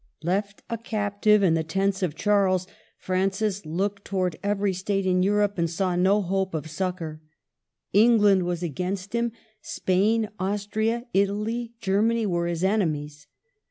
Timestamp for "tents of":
1.63-2.15